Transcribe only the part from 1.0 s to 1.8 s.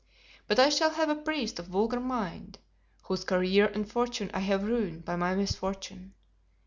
a priest of